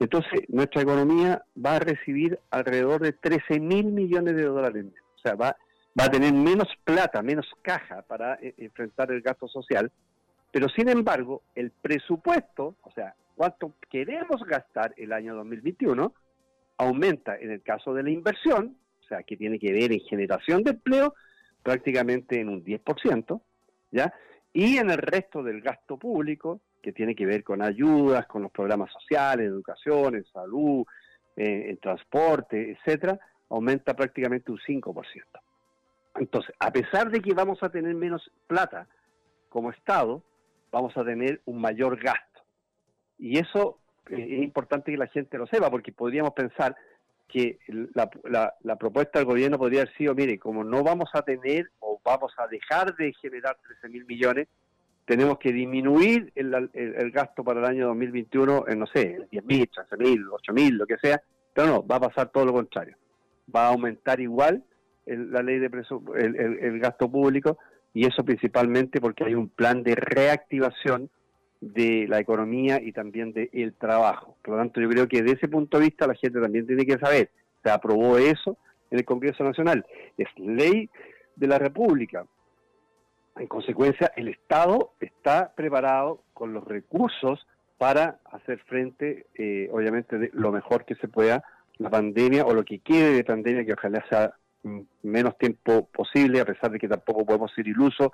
entonces, 0.00 0.40
nuestra 0.48 0.82
economía 0.82 1.44
va 1.64 1.76
a 1.76 1.80
recibir 1.80 2.38
alrededor 2.50 3.00
de 3.00 3.12
13 3.12 3.60
mil 3.60 3.86
millones 3.86 4.34
de 4.34 4.42
dólares. 4.42 4.86
O 5.16 5.18
sea, 5.18 5.34
va, 5.34 5.56
va 5.98 6.04
a 6.04 6.10
tener 6.10 6.32
menos 6.32 6.68
plata, 6.84 7.22
menos 7.22 7.46
caja 7.62 8.02
para 8.02 8.34
eh, 8.34 8.54
enfrentar 8.58 9.12
el 9.12 9.22
gasto 9.22 9.46
social. 9.48 9.90
Pero 10.50 10.68
sin 10.68 10.88
embargo, 10.88 11.42
el 11.54 11.70
presupuesto, 11.70 12.76
o 12.82 12.90
sea, 12.92 13.14
cuánto 13.36 13.74
queremos 13.90 14.42
gastar 14.44 14.94
el 14.96 15.12
año 15.12 15.34
2021, 15.36 16.12
aumenta 16.76 17.36
en 17.36 17.52
el 17.52 17.62
caso 17.62 17.94
de 17.94 18.02
la 18.02 18.10
inversión, 18.10 18.76
o 19.04 19.08
sea, 19.08 19.22
que 19.22 19.36
tiene 19.36 19.58
que 19.58 19.72
ver 19.72 19.92
en 19.92 20.00
generación 20.00 20.62
de 20.64 20.70
empleo, 20.72 21.14
prácticamente 21.62 22.40
en 22.40 22.48
un 22.48 22.64
10%, 22.64 23.40
¿ya? 23.90 24.12
Y 24.52 24.76
en 24.76 24.90
el 24.90 24.98
resto 24.98 25.42
del 25.42 25.60
gasto 25.60 25.96
público, 25.96 26.60
que 26.84 26.92
tiene 26.92 27.14
que 27.14 27.24
ver 27.24 27.42
con 27.42 27.62
ayudas, 27.62 28.26
con 28.26 28.42
los 28.42 28.52
programas 28.52 28.92
sociales, 28.92 29.46
educación, 29.46 30.16
en 30.16 30.24
salud, 30.26 30.84
eh, 31.34 31.70
en 31.70 31.78
transporte, 31.78 32.72
etcétera, 32.72 33.18
aumenta 33.48 33.96
prácticamente 33.96 34.52
un 34.52 34.58
5%. 34.58 35.24
Entonces, 36.16 36.54
a 36.58 36.70
pesar 36.70 37.10
de 37.10 37.22
que 37.22 37.32
vamos 37.32 37.62
a 37.62 37.70
tener 37.70 37.94
menos 37.94 38.30
plata 38.46 38.86
como 39.48 39.70
Estado, 39.70 40.22
vamos 40.70 40.94
a 40.98 41.04
tener 41.04 41.40
un 41.46 41.58
mayor 41.58 41.98
gasto. 41.98 42.42
Y 43.18 43.38
eso 43.38 43.78
eh, 44.10 44.16
es 44.18 44.42
importante 44.42 44.92
que 44.92 44.98
la 44.98 45.06
gente 45.06 45.38
lo 45.38 45.46
sepa, 45.46 45.70
porque 45.70 45.90
podríamos 45.90 46.34
pensar 46.34 46.76
que 47.26 47.58
la, 47.94 48.10
la, 48.60 48.76
propuesta 48.76 49.18
del 49.18 49.26
gobierno 49.26 49.56
podría 49.56 49.80
haber 49.80 49.96
sido, 49.96 50.14
mire, 50.14 50.38
como 50.38 50.62
no 50.62 50.84
vamos 50.84 51.08
a 51.14 51.22
tener 51.22 51.70
o 51.80 51.98
vamos 52.04 52.34
a 52.36 52.46
dejar 52.46 52.94
de 52.96 53.14
generar 53.14 53.56
13 53.66 53.88
mil 53.88 54.04
millones, 54.04 54.48
tenemos 55.04 55.38
que 55.38 55.52
disminuir 55.52 56.32
el, 56.34 56.70
el, 56.72 57.10
gasto 57.10 57.44
para 57.44 57.60
el 57.60 57.66
año 57.66 57.86
2021 57.88 58.64
en, 58.68 58.78
no 58.78 58.86
sé, 58.86 59.26
10 59.30 59.44
mil, 59.44 59.68
13 59.68 59.96
mil, 59.96 60.26
8 60.30 60.52
mil, 60.52 60.76
lo 60.76 60.86
que 60.86 60.96
sea, 60.98 61.22
pero 61.52 61.68
no, 61.68 61.86
va 61.86 61.96
a 61.96 62.00
pasar 62.00 62.30
todo 62.30 62.46
lo 62.46 62.52
contrario. 62.52 62.96
Va 63.54 63.66
a 63.66 63.68
aumentar 63.68 64.20
igual 64.20 64.64
la 65.06 65.42
ley 65.42 65.58
de 65.58 65.70
el, 66.16 66.36
el 66.36 66.80
gasto 66.80 67.10
público 67.10 67.58
y 67.92 68.06
eso 68.06 68.24
principalmente 68.24 69.00
porque 69.00 69.24
hay 69.24 69.34
un 69.34 69.48
plan 69.48 69.82
de 69.82 69.94
reactivación 69.94 71.10
de 71.60 72.06
la 72.08 72.20
economía 72.20 72.80
y 72.82 72.92
también 72.92 73.32
del 73.32 73.74
trabajo. 73.74 74.36
Por 74.42 74.54
lo 74.54 74.60
tanto, 74.60 74.80
yo 74.80 74.88
creo 74.88 75.08
que 75.08 75.22
desde 75.22 75.36
ese 75.38 75.48
punto 75.48 75.78
de 75.78 75.84
vista 75.84 76.06
la 76.06 76.14
gente 76.14 76.40
también 76.40 76.66
tiene 76.66 76.84
que 76.84 76.98
saber, 76.98 77.30
se 77.62 77.70
aprobó 77.70 78.18
eso 78.18 78.58
en 78.90 78.98
el 78.98 79.04
Congreso 79.04 79.44
Nacional, 79.44 79.86
es 80.18 80.28
ley 80.36 80.90
de 81.36 81.46
la 81.46 81.58
República. 81.58 82.26
En 83.36 83.48
consecuencia, 83.48 84.12
el 84.16 84.28
Estado 84.28 84.92
está 85.00 85.52
preparado 85.54 86.22
con 86.32 86.52
los 86.52 86.64
recursos 86.64 87.46
para 87.78 88.18
hacer 88.30 88.60
frente, 88.60 89.26
eh, 89.34 89.68
obviamente, 89.72 90.18
de 90.18 90.30
lo 90.32 90.52
mejor 90.52 90.84
que 90.84 90.94
se 90.96 91.08
pueda 91.08 91.42
la 91.78 91.90
pandemia 91.90 92.44
o 92.44 92.54
lo 92.54 92.64
que 92.64 92.78
quede 92.78 93.14
de 93.14 93.24
pandemia, 93.24 93.64
que 93.64 93.72
ojalá 93.72 94.04
sea 94.08 94.34
menos 95.02 95.36
tiempo 95.36 95.86
posible, 95.86 96.40
a 96.40 96.44
pesar 96.44 96.70
de 96.70 96.78
que 96.78 96.88
tampoco 96.88 97.26
podemos 97.26 97.52
ser 97.52 97.66
ilusos, 97.66 98.10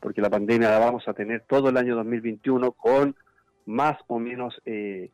porque 0.00 0.22
la 0.22 0.30
pandemia 0.30 0.70
la 0.70 0.78
vamos 0.78 1.06
a 1.06 1.12
tener 1.12 1.42
todo 1.46 1.68
el 1.68 1.76
año 1.76 1.94
2021 1.96 2.72
con 2.72 3.14
más 3.66 3.98
o 4.08 4.18
menos 4.18 4.60
eh, 4.64 5.10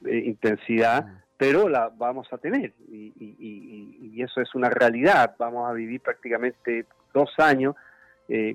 intensidad, 0.00 0.98
eh, 1.00 1.10
mm. 1.10 1.22
pero 1.36 1.68
la 1.68 1.88
vamos 1.88 2.32
a 2.32 2.38
tener 2.38 2.72
y, 2.88 3.12
y, 3.18 4.22
eso 4.22 4.40
es 4.40 4.54
una 4.54 4.68
realidad. 4.68 5.34
Vamos 5.38 5.68
a 5.68 5.72
vivir 5.72 6.00
prácticamente 6.00 6.86
dos 7.14 7.30
años 7.38 7.74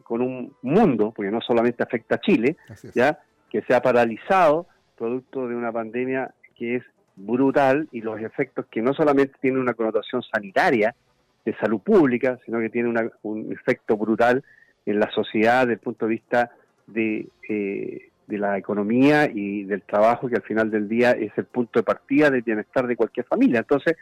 con 0.04 0.22
un 0.22 0.54
mundo, 0.62 1.12
porque 1.16 1.32
no 1.32 1.42
solamente 1.42 1.84
afecta 1.84 2.16
a 2.16 2.22
Chile, 2.22 2.56
ya 2.94 3.20
que 3.50 3.62
se 3.64 3.76
ha 3.76 3.82
paralizado 3.82 4.68
producto 4.98 5.48
de 5.48 5.56
una 5.56 5.72
pandemia 5.72 6.34
que 6.56 6.78
es 6.78 6.84
brutal 7.16 7.88
y 7.92 8.02
los 8.02 8.22
efectos 8.22 8.66
que 8.72 8.82
no 8.82 8.94
solamente 8.94 9.34
tienen 9.42 9.62
una 9.62 9.74
connotación 9.74 10.24
sanitaria 10.24 10.96
de 11.44 11.56
salud 11.58 11.80
pública, 11.80 12.40
sino 12.46 12.60
que 12.60 12.70
tiene 12.70 13.10
un 13.22 13.52
efecto 13.52 13.98
brutal 13.98 14.44
en 14.86 15.00
la 15.00 15.10
sociedad 15.12 15.62
desde 15.62 15.74
el 15.74 15.80
punto 15.80 16.06
de 16.06 16.12
vista 16.12 16.52
de, 16.88 17.28
eh, 17.50 18.10
de 18.28 18.38
la 18.38 18.58
economía 18.58 19.30
y 19.32 19.64
del 19.64 19.84
trabajo, 19.84 20.28
que 20.28 20.36
al 20.36 20.42
final 20.42 20.72
del 20.72 20.88
día 20.88 21.12
es 21.12 21.32
el 21.38 21.46
punto 21.46 21.80
de 21.80 21.84
partida 21.84 22.30
del 22.30 22.42
bienestar 22.42 22.88
de 22.88 22.96
cualquier 22.96 23.26
familia. 23.26 23.60
Entonces, 23.60 23.96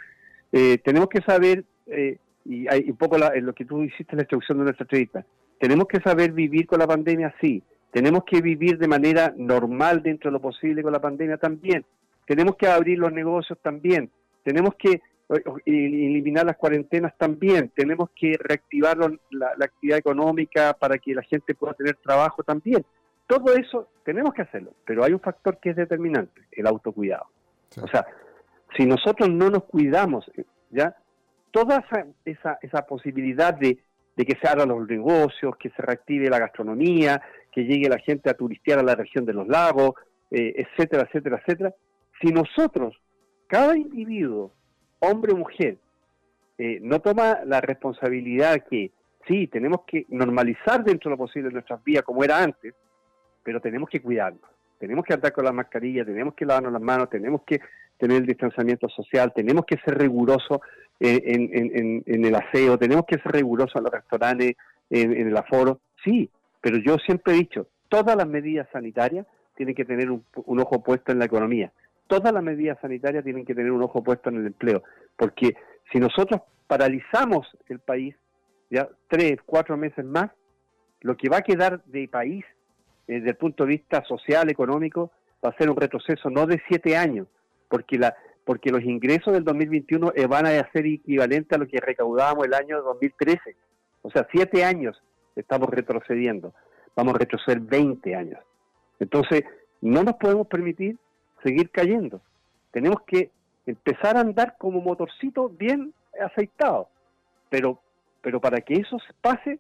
eh, 0.51 0.77
tenemos 0.80 1.10
que 1.10 1.22
saber, 1.22 1.63
eh, 1.88 2.18
y 2.46 2.68
hay 2.68 2.89
un 2.89 2.98
poco 2.98 3.18
en 3.34 3.46
lo 3.46 3.53
que 3.53 3.65
tú 3.65 3.84
hiciste 3.84 4.13
en 4.13 4.18
la 4.18 4.24
introducción 4.24 4.58
de 4.60 4.63
nuestra 4.65 4.84
entrevista, 4.84 5.25
tenemos 5.60 5.88
que 5.88 6.00
saber 6.02 6.32
vivir 6.32 6.68
con 6.68 6.80
la 6.80 6.88
pandemia, 6.88 7.34
sí, 7.42 7.64
tenemos 7.92 8.24
que 8.26 8.42
vivir 8.42 8.78
de 8.78 8.88
manera 8.88 9.34
normal 9.38 10.02
dentro 10.02 10.30
de 10.30 10.34
lo 10.34 10.42
posible 10.42 10.84
con 10.84 10.92
la 10.92 11.02
pandemia 11.02 11.38
también, 11.38 11.86
tenemos 12.26 12.56
que 12.56 12.68
abrir 12.68 13.00
los 13.00 13.12
negocios 13.12 13.58
también, 13.62 14.10
tenemos 14.44 14.76
que 14.76 15.02
eliminar 15.66 16.46
las 16.46 16.58
cuarentenas 16.58 17.14
también, 17.18 17.72
tenemos 17.76 18.10
que 18.16 18.38
reactivar 18.40 18.98
la, 19.32 19.48
actividad 19.62 19.98
económica 19.98 20.74
para 20.74 20.98
que 20.98 21.14
la 21.14 21.24
gente 21.24 21.56
pueda 21.56 21.74
tener 21.74 21.96
trabajo 21.96 22.44
también. 22.44 22.86
Todo 23.26 23.56
eso 23.56 23.88
tenemos 24.04 24.34
que 24.34 24.42
hacerlo, 24.42 24.74
pero 24.86 25.04
hay 25.04 25.14
un 25.14 25.20
factor 25.20 25.58
que 25.58 25.72
es 25.72 25.76
determinante, 25.76 26.42
el 26.52 26.68
autocuidado. 26.68 27.28
O 27.82 27.88
sea, 27.88 28.06
si 28.76 28.86
nosotros 28.86 29.30
no 29.30 29.50
nos 29.50 29.64
cuidamos, 29.64 30.30
ya 30.70 30.96
toda 31.52 31.84
esa, 32.26 32.60
esa, 32.62 32.82
posibilidad 32.86 33.54
de, 33.54 33.78
que 34.15 34.38
se 34.39 34.48
abran 34.48 34.70
los 34.70 34.88
negocios, 34.88 35.58
que 35.58 35.70
se 35.72 35.82
reactive 35.82 36.29
la 36.29 36.39
gastronomía, 36.39 37.22
que 37.51 37.65
llegue 37.65 37.89
la 37.89 38.00
gente 38.00 38.29
a 38.29 38.34
turistear 38.36 38.79
a 38.79 38.84
la 38.84 38.96
región 38.96 39.25
de 39.25 39.34
los 39.34 39.48
lagos, 39.48 39.91
eh, 40.32 40.53
etcétera, 40.55 41.03
etcétera, 41.03 41.39
etcétera, 41.39 41.74
si 42.22 42.32
nosotros, 42.32 42.96
cada 43.48 43.77
individuo, 43.77 44.51
hombre 45.00 45.34
o 45.34 45.38
mujer, 45.38 45.77
eh, 46.58 46.79
no 46.82 47.00
toma 47.00 47.39
la 47.46 47.62
responsabilidad 47.62 48.63
que 48.70 48.91
sí, 49.27 49.48
tenemos 49.48 49.82
que 49.86 50.05
normalizar 50.10 50.84
dentro 50.84 51.10
de 51.10 51.17
lo 51.17 51.17
posible 51.17 51.50
nuestras 51.50 51.84
vidas 51.84 52.03
como 52.03 52.24
era 52.24 52.41
antes, 52.41 52.74
pero 53.43 53.60
tenemos 53.60 53.89
que 53.89 54.01
cuidarnos. 54.01 54.50
Tenemos 54.79 55.05
que 55.05 55.13
andar 55.13 55.32
con 55.32 55.46
la 55.46 55.51
mascarilla, 55.51 56.03
tenemos 56.03 56.34
que 56.34 56.46
lavarnos 56.46 56.74
las 56.74 56.82
manos, 56.82 57.10
tenemos 57.10 57.43
que 57.43 57.60
tener 57.98 58.17
el 58.17 58.25
distanciamiento 58.25 58.89
social, 58.89 59.32
tenemos 59.34 59.65
que 59.65 59.77
ser 59.77 59.98
rigurosos 59.98 60.60
en, 61.00 62.26
el 62.26 62.36
aseo, 62.36 62.78
tenemos 62.78 63.06
que 63.06 63.18
ser 63.20 63.32
rigurosos 63.32 63.76
en 63.76 63.84
los 63.84 63.92
restaurantes, 63.92 64.56
en, 64.90 65.28
el 65.28 65.38
aforo. 65.38 65.82
Sí, 66.04 66.30
pero 66.62 66.78
yo 66.78 66.98
siempre 66.98 67.34
he 67.34 67.38
dicho, 67.38 67.68
todas 67.90 68.16
las 68.16 68.28
medidas 68.28 68.68
sanitarias 68.72 69.26
tienen 69.56 69.76
que 69.76 69.86
tener 69.86 70.10
un 70.10 70.60
ojo 70.60 70.84
puesto 70.84 71.12
en 71.12 71.20
la 71.20 71.26
economía. 71.26 71.72
Todas 72.08 72.34
las 72.34 72.44
medidas 72.44 72.78
sanitarias 72.82 73.24
tienen 73.24 73.46
que 73.46 73.56
tener 73.56 73.72
un 73.72 73.84
ojo 73.84 74.04
puesto 74.04 74.30
en 74.30 74.38
el 74.38 74.48
empleo, 74.48 74.84
porque 75.18 75.56
si 75.92 76.00
nosotros 76.00 76.42
paralizamos 76.68 77.48
el 77.68 77.80
país 77.80 78.16
ya 78.70 78.90
tres, 79.08 79.38
cuatro 79.46 79.78
meses 79.78 80.04
más, 80.04 80.32
lo 81.02 81.16
que 81.16 81.30
va 81.30 81.38
a 81.38 81.42
quedar 81.42 81.84
de 81.86 82.08
país 82.08 82.44
eh, 83.08 83.16
desde 83.16 83.30
el 83.30 83.36
punto 83.36 83.64
de 83.64 83.70
vista 83.70 84.04
social, 84.06 84.50
económico, 84.50 85.12
va 85.44 85.50
a 85.50 85.58
ser 85.58 85.70
un 85.70 85.76
retroceso 85.76 86.30
no 86.30 86.48
de 86.48 86.62
siete 86.68 86.98
años, 86.98 87.28
porque 87.70 87.98
la 87.98 88.16
porque 88.46 88.72
los 88.72 88.84
ingresos 88.84 89.34
del 89.34 89.44
2021 89.44 90.14
eh, 90.16 90.28
van 90.28 90.46
a 90.46 90.72
ser 90.72 90.86
equivalentes 90.86 91.56
a 91.56 91.60
lo 91.60 91.68
que 91.68 91.80
recaudábamos 91.80 92.46
el 92.46 92.54
año 92.54 92.82
2013. 92.82 93.56
O 94.02 94.12
sea, 94.12 94.28
siete 94.32 94.64
años 94.66 95.02
estamos 95.36 95.70
retrocediendo. 95.70 96.54
Vamos 96.96 97.16
a 97.16 97.20
retroceder 97.20 97.60
20 97.60 98.16
años. 98.16 98.40
Entonces, 99.00 99.44
no 99.82 100.04
nos 100.04 100.16
podemos 100.16 100.48
permitir 100.48 100.98
seguir 101.44 101.70
cayendo. 101.70 102.22
Tenemos 102.72 103.02
que 103.08 103.32
empezar 103.66 104.18
a 104.18 104.22
andar 104.22 104.56
como 104.58 104.82
motorcito 104.82 105.50
bien 105.50 105.94
aceitado. 106.22 106.90
Pero, 107.50 107.80
pero 108.22 108.42
para 108.42 108.62
que 108.62 108.76
eso 108.76 108.98
pase, 109.22 109.60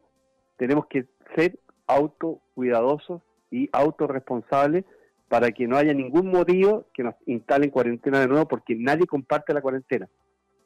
tenemos 0.57 0.85
que 0.87 1.05
ser 1.35 1.57
autocuidadosos 1.87 3.21
y 3.51 3.69
autorresponsables 3.71 4.85
para 5.33 5.51
que 5.51 5.67
no 5.67 5.77
haya 5.77 5.95
ningún 5.95 6.29
motivo 6.29 6.85
que 6.93 7.01
nos 7.01 7.15
instalen 7.25 7.71
cuarentena 7.71 8.19
de 8.19 8.27
nuevo, 8.27 8.47
porque 8.47 8.75
nadie 8.75 9.07
comparte 9.07 9.51
la 9.51 9.63
cuarentena. 9.63 10.07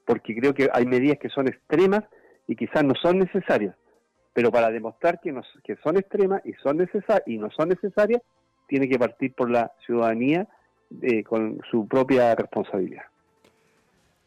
Porque 0.06 0.36
creo 0.36 0.54
que 0.54 0.68
hay 0.74 0.86
medidas 0.86 1.20
que 1.20 1.30
son 1.30 1.48
extremas 1.48 2.04
y 2.48 2.58
quizás 2.58 2.84
no 2.84 2.94
son 3.02 3.18
necesarias. 3.18 3.78
Pero 4.34 4.52
para 4.52 4.70
demostrar 4.70 5.22
que, 5.22 5.32
nos, 5.32 5.46
que 5.64 5.78
son 5.78 5.96
extremas 5.96 6.42
y, 6.44 6.52
son 6.62 6.80
necesarias 6.80 7.24
y 7.28 7.38
no 7.38 7.50
son 7.52 7.70
necesarias, 7.70 8.22
tiene 8.68 8.90
que 8.90 9.00
partir 9.00 9.34
por 9.36 9.50
la 9.50 9.72
ciudadanía 9.86 10.46
eh, 11.02 11.24
con 11.24 11.62
su 11.72 11.88
propia 11.88 12.36
responsabilidad. 12.36 13.04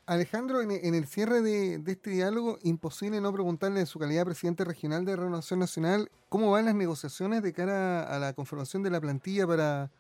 Alejandro, 0.06 0.62
en, 0.62 0.94
el 0.94 1.04
cierre 1.04 1.42
de, 1.42 1.82
este 1.87 2.09
diálogo, 2.09 2.56
imposible 2.62 3.20
no 3.20 3.30
preguntarle 3.30 3.80
en 3.80 3.87
su 3.87 3.99
calidad 3.99 4.23
de 4.23 4.30
presidente 4.30 4.64
regional 4.64 5.04
de 5.04 5.16
Renovación 5.16 5.61
Nacional 5.61 6.09
cómo 6.30 6.50
van 6.50 6.64
las 6.64 6.75
negociaciones 6.75 7.42
de 7.42 7.52
cara 7.52 8.04
a 8.04 8.18
la 8.18 8.32
conformación 8.32 8.82
de 8.82 8.88
la 8.88 9.02
plantilla 9.02 9.47
para, 9.47 9.90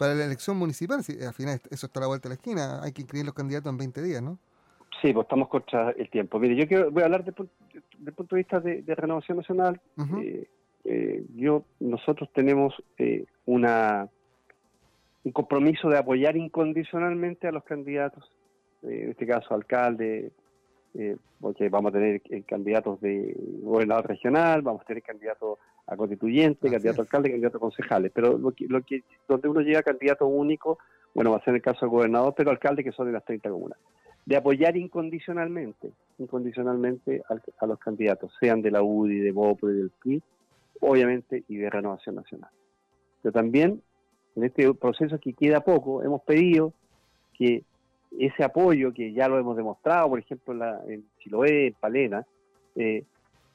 para 0.00 0.14
la 0.14 0.24
elección 0.24 0.56
municipal. 0.56 1.04
Si, 1.04 1.22
al 1.22 1.34
final 1.34 1.60
eso 1.70 1.84
está 1.86 2.00
a 2.00 2.02
la 2.02 2.06
vuelta 2.06 2.30
de 2.30 2.34
la 2.34 2.40
esquina, 2.40 2.82
hay 2.82 2.92
que 2.92 3.02
inscribir 3.02 3.26
los 3.26 3.34
candidatos 3.34 3.70
en 3.70 3.76
20 3.76 4.02
días, 4.02 4.22
¿no? 4.22 4.38
Sí, 5.02 5.12
pues 5.12 5.26
estamos 5.26 5.48
contra 5.48 5.90
el 5.90 6.08
tiempo. 6.08 6.38
Mire, 6.38 6.56
yo 6.56 6.66
quiero, 6.66 6.90
voy 6.90 7.02
a 7.02 7.06
hablar 7.06 7.22
desde 7.22 7.42
el 8.06 8.12
punto 8.14 8.34
de 8.34 8.40
vista 8.40 8.60
de, 8.60 8.82
Renovación 8.86 9.36
Nacional. 9.36 9.78
Eh, 10.22 10.48
eh, 10.84 11.24
yo, 11.36 11.64
nosotros 11.80 12.30
tenemos 12.32 12.74
una 13.44 14.08
un 15.22 15.32
compromiso 15.32 15.88
de 15.88 15.98
apoyar 15.98 16.36
incondicionalmente 16.36 17.46
a 17.46 17.52
los 17.52 17.64
candidatos, 17.64 18.24
eh, 18.82 19.02
en 19.04 19.10
este 19.10 19.26
caso 19.26 19.54
alcalde, 19.54 20.32
eh, 20.94 21.16
porque 21.40 21.68
vamos 21.68 21.90
a 21.90 21.98
tener 21.98 22.20
eh, 22.30 22.42
candidatos 22.42 23.00
de 23.00 23.34
gobernador 23.62 24.08
regional, 24.08 24.62
vamos 24.62 24.82
a 24.82 24.84
tener 24.84 25.02
candidatos 25.02 25.58
a 25.86 25.96
constituyente, 25.96 26.70
candidato 26.70 27.00
a 27.00 27.04
alcalde, 27.04 27.30
candidato 27.30 27.58
a 27.58 27.60
concejales, 27.60 28.12
pero 28.14 28.36
lo 28.36 28.52
que, 28.52 28.66
lo 28.66 28.82
que, 28.82 29.02
donde 29.28 29.48
uno 29.48 29.60
llega 29.60 29.82
candidato 29.82 30.26
único, 30.26 30.78
bueno, 31.14 31.30
va 31.30 31.38
a 31.38 31.44
ser 31.44 31.54
el 31.54 31.62
caso 31.62 31.80
del 31.80 31.90
gobernador, 31.90 32.34
pero 32.36 32.50
alcalde 32.50 32.84
que 32.84 32.92
son 32.92 33.06
de 33.06 33.12
las 33.12 33.24
30 33.24 33.50
comunas, 33.50 33.78
de 34.26 34.36
apoyar 34.36 34.76
incondicionalmente, 34.76 35.92
incondicionalmente 36.18 37.22
a, 37.58 37.66
los 37.66 37.78
candidatos, 37.78 38.32
sean 38.40 38.62
de 38.62 38.70
la 38.70 38.82
UDI, 38.82 39.20
de 39.20 39.32
BOPRE, 39.32 39.72
del 39.72 39.90
PRI, 39.90 40.22
obviamente, 40.80 41.44
y 41.48 41.56
de 41.56 41.70
Renovación 41.70 42.16
Nacional. 42.16 42.50
Pero 43.22 43.32
también, 43.32 43.82
en 44.36 44.44
este 44.44 44.72
proceso 44.74 45.18
que 45.18 45.34
queda 45.34 45.60
poco, 45.60 46.02
hemos 46.02 46.22
pedido 46.22 46.72
que 47.34 47.64
ese 48.18 48.44
apoyo 48.44 48.92
que 48.92 49.12
ya 49.12 49.28
lo 49.28 49.38
hemos 49.38 49.56
demostrado, 49.56 50.08
por 50.08 50.18
ejemplo, 50.18 50.52
en, 50.52 50.58
la, 50.58 50.80
en 50.86 51.04
Chiloé, 51.18 51.68
en 51.68 51.74
Palena, 51.74 52.26
eh, 52.76 53.04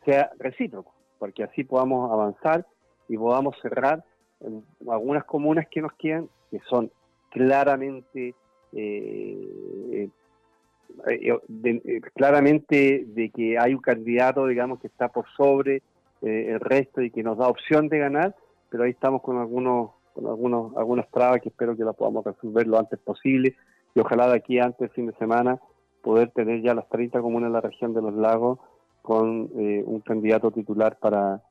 sea 0.05 0.31
recíproco, 0.37 0.93
porque 1.19 1.43
así 1.43 1.63
podamos 1.63 2.11
avanzar 2.11 2.65
y 3.07 3.17
podamos 3.17 3.55
cerrar 3.61 4.03
algunas 4.89 5.23
comunas 5.25 5.67
que 5.69 5.81
nos 5.81 5.93
quedan, 5.93 6.29
que 6.51 6.59
son 6.69 6.91
claramente 7.31 8.35
eh, 8.73 10.09
eh, 11.07 12.01
claramente 12.13 13.05
de 13.07 13.29
que 13.31 13.57
hay 13.57 13.73
un 13.73 13.81
candidato, 13.81 14.47
digamos, 14.47 14.79
que 14.79 14.87
está 14.87 15.09
por 15.09 15.25
sobre 15.35 15.81
el 16.21 16.59
resto 16.59 17.01
y 17.01 17.11
que 17.11 17.21
nos 17.21 17.37
da 17.37 17.47
opción 17.47 17.87
de 17.87 17.99
ganar, 17.99 18.35
pero 18.69 18.83
ahí 18.83 18.91
estamos 18.91 19.21
con 19.21 19.37
algunos 19.37 19.91
con 20.13 20.25
algunos 20.27 20.75
algunas 20.77 21.09
trabas 21.11 21.41
que 21.41 21.49
espero 21.49 21.75
que 21.75 21.83
las 21.83 21.95
podamos 21.95 22.25
resolver 22.25 22.65
lo 22.65 22.79
antes 22.79 22.97
posible 22.99 23.55
y 23.95 24.01
ojalá 24.01 24.27
de 24.27 24.35
aquí 24.35 24.59
antes 24.59 24.79
del 24.79 24.89
fin 24.89 25.07
de 25.07 25.13
semana 25.13 25.59
poder 26.03 26.29
tener 26.31 26.61
ya 26.61 26.75
las 26.75 26.87
30 26.89 27.19
comunas 27.21 27.47
en 27.47 27.53
la 27.53 27.61
región 27.61 27.93
de 27.93 28.01
los 28.01 28.13
lagos 28.13 28.59
con 29.01 29.49
eh, 29.57 29.83
un 29.85 30.01
candidato 30.01 30.51
titular 30.51 30.99
para 30.99 31.41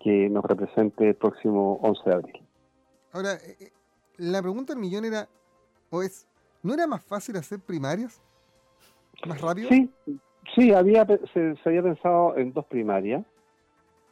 que 0.00 0.30
nos 0.30 0.44
represente 0.44 1.08
el 1.08 1.16
próximo 1.16 1.78
11 1.82 2.02
de 2.04 2.14
abril. 2.14 2.42
Ahora, 3.12 3.34
eh, 3.34 3.56
eh, 3.60 3.70
la 4.18 4.40
pregunta 4.40 4.72
del 4.72 4.80
millón 4.80 5.04
era, 5.04 5.28
o 5.90 6.02
es, 6.02 6.28
¿no 6.62 6.72
era 6.72 6.86
más 6.86 7.02
fácil 7.02 7.36
hacer 7.36 7.58
primarias? 7.58 8.20
¿Más 9.26 9.40
rápido? 9.40 9.68
Sí, 9.70 9.90
sí 10.54 10.72
había, 10.72 11.04
se, 11.34 11.56
había 11.64 11.82
pensado 11.82 12.36
en 12.36 12.52
dos 12.52 12.64
primarias 12.66 13.24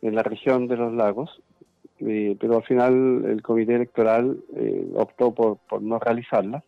en 0.02 0.14
la 0.14 0.24
región 0.24 0.66
de 0.66 0.76
los 0.76 0.92
lagos, 0.92 1.40
pero 1.98 2.56
al 2.56 2.64
final 2.64 3.24
el 3.26 3.42
comité 3.42 3.76
electoral 3.76 4.42
optó 4.94 5.32
por, 5.32 5.58
por 5.68 5.80
no 5.80 5.98
realizarlas 5.98 6.62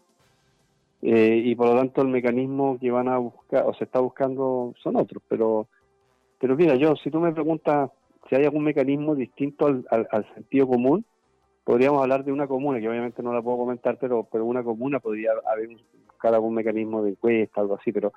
eh, 1.02 1.42
y 1.44 1.54
por 1.54 1.68
lo 1.68 1.76
tanto 1.76 2.02
el 2.02 2.08
mecanismo 2.08 2.78
que 2.78 2.90
van 2.90 3.08
a 3.08 3.18
buscar 3.18 3.64
o 3.66 3.74
se 3.74 3.84
está 3.84 4.00
buscando 4.00 4.74
son 4.82 4.96
otros. 4.96 5.22
Pero, 5.28 5.68
pero 6.40 6.56
mira, 6.56 6.74
yo, 6.76 6.96
si 6.96 7.10
tú 7.10 7.20
me 7.20 7.32
preguntas 7.32 7.90
si 8.28 8.36
hay 8.36 8.44
algún 8.44 8.64
mecanismo 8.64 9.14
distinto 9.14 9.66
al, 9.66 9.86
al, 9.90 10.34
sentido 10.34 10.66
común, 10.66 11.04
podríamos 11.64 12.02
hablar 12.02 12.24
de 12.24 12.32
una 12.32 12.46
comuna, 12.46 12.78
que 12.78 12.88
obviamente 12.88 13.22
no 13.22 13.32
la 13.32 13.40
puedo 13.40 13.58
comentar, 13.58 13.96
pero, 13.98 14.26
pero 14.30 14.44
una 14.44 14.62
comuna 14.62 15.00
podría 15.00 15.30
haber 15.50 15.70
buscar 16.06 16.34
algún 16.34 16.54
mecanismo 16.54 17.02
de 17.02 17.10
encuesta, 17.10 17.60
algo 17.60 17.76
así, 17.76 17.90
pero, 17.90 18.12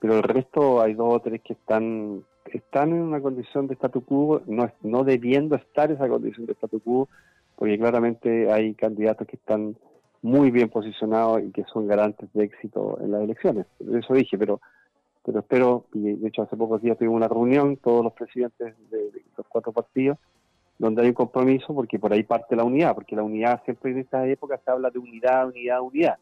pero 0.00 0.16
el 0.16 0.22
resto 0.22 0.80
hay 0.80 0.94
dos 0.94 1.14
o 1.14 1.20
tres 1.20 1.40
que 1.42 1.52
están 1.52 2.24
están 2.52 2.90
en 2.90 3.00
una 3.00 3.20
condición 3.20 3.66
de 3.66 3.74
statu 3.74 4.04
quo, 4.04 4.42
no, 4.46 4.70
no 4.82 5.04
debiendo 5.04 5.56
estar 5.56 5.90
esa 5.90 6.08
condición 6.08 6.46
de 6.46 6.52
statu 6.52 6.80
quo, 6.80 7.08
porque 7.56 7.78
claramente 7.78 8.52
hay 8.52 8.74
candidatos 8.74 9.26
que 9.26 9.36
están 9.36 9.76
muy 10.24 10.50
bien 10.50 10.70
posicionados 10.70 11.42
y 11.42 11.52
que 11.52 11.64
son 11.64 11.86
garantes 11.86 12.30
de 12.32 12.44
éxito 12.44 12.98
en 13.02 13.12
las 13.12 13.22
elecciones. 13.22 13.66
Eso 13.78 14.14
dije, 14.14 14.38
pero 14.38 14.60
pero 15.22 15.40
espero, 15.40 15.86
y 15.92 16.14
de 16.14 16.28
hecho 16.28 16.42
hace 16.42 16.56
pocos 16.56 16.80
días 16.82 16.96
tuvimos 16.98 17.16
una 17.16 17.28
reunión, 17.28 17.76
todos 17.76 18.02
los 18.02 18.12
presidentes 18.12 18.74
de, 18.90 19.22
los 19.36 19.46
cuatro 19.48 19.72
partidos, 19.72 20.18
donde 20.78 21.02
hay 21.02 21.08
un 21.08 21.14
compromiso, 21.14 21.74
porque 21.74 21.98
por 21.98 22.12
ahí 22.12 22.22
parte 22.22 22.56
la 22.56 22.64
unidad, 22.64 22.94
porque 22.94 23.16
la 23.16 23.22
unidad 23.22 23.62
siempre 23.64 23.92
en 23.92 23.98
esta 23.98 24.26
época 24.26 24.58
se 24.64 24.70
habla 24.70 24.90
de 24.90 24.98
unidad, 24.98 25.48
unidad, 25.48 25.80
unidad. 25.80 26.18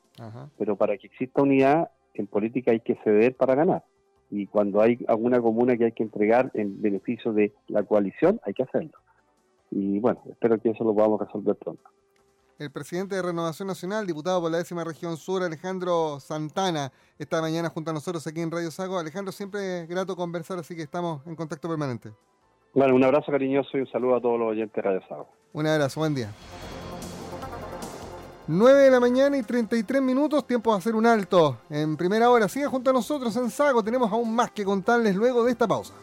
Pero 0.58 0.76
para 0.76 0.96
que 0.98 1.06
exista 1.06 1.42
unidad, 1.42 1.90
en 2.14 2.26
política 2.26 2.72
hay 2.72 2.80
que 2.80 2.96
ceder 3.04 3.36
para 3.36 3.54
ganar. 3.54 3.84
Y 4.30 4.46
cuando 4.46 4.80
hay 4.80 4.98
alguna 5.08 5.40
comuna 5.40 5.76
que 5.76 5.86
hay 5.86 5.92
que 5.92 6.02
entregar 6.02 6.50
en 6.54 6.80
beneficio 6.82 7.32
de 7.32 7.52
la 7.68 7.82
coalición, 7.84 8.40
hay 8.44 8.54
que 8.54 8.64
hacerlo. 8.64 8.98
Y 9.70 9.98
bueno, 10.00 10.20
espero 10.28 10.60
que 10.60 10.70
eso 10.70 10.84
lo 10.84 10.94
podamos 10.94 11.20
resolver 11.20 11.56
pronto 11.56 11.88
el 12.58 12.70
presidente 12.70 13.16
de 13.16 13.22
Renovación 13.22 13.68
Nacional, 13.68 14.06
diputado 14.06 14.40
por 14.40 14.50
la 14.50 14.58
décima 14.58 14.84
región 14.84 15.16
sur, 15.16 15.42
Alejandro 15.42 16.20
Santana, 16.20 16.92
esta 17.18 17.40
mañana 17.40 17.68
junto 17.68 17.90
a 17.90 17.94
nosotros 17.94 18.26
aquí 18.26 18.40
en 18.40 18.50
Radio 18.50 18.70
Sago. 18.70 18.98
Alejandro, 18.98 19.32
siempre 19.32 19.86
grato 19.86 20.16
conversar, 20.16 20.58
así 20.58 20.76
que 20.76 20.82
estamos 20.82 21.26
en 21.26 21.34
contacto 21.34 21.68
permanente. 21.68 22.10
Bueno, 22.74 22.94
un 22.94 23.04
abrazo 23.04 23.30
cariñoso 23.30 23.76
y 23.76 23.80
un 23.80 23.90
saludo 23.90 24.16
a 24.16 24.20
todos 24.20 24.38
los 24.38 24.50
oyentes 24.50 24.74
de 24.74 24.82
Radio 24.82 25.00
Sago. 25.08 25.28
Un 25.52 25.66
abrazo, 25.66 26.00
buen 26.00 26.14
día. 26.14 26.32
9 28.46 28.80
de 28.80 28.90
la 28.90 29.00
mañana 29.00 29.36
y 29.36 29.42
33 29.42 30.02
minutos, 30.02 30.46
tiempo 30.46 30.72
de 30.72 30.78
hacer 30.78 30.94
un 30.94 31.06
alto. 31.06 31.58
En 31.70 31.96
primera 31.96 32.30
hora, 32.30 32.48
sigue 32.48 32.66
junto 32.66 32.90
a 32.90 32.92
nosotros 32.92 33.36
en 33.36 33.50
Sago, 33.50 33.82
tenemos 33.82 34.10
aún 34.10 34.34
más 34.34 34.50
que 34.50 34.64
contarles 34.64 35.14
luego 35.14 35.44
de 35.44 35.52
esta 35.52 35.68
pausa. 35.68 35.94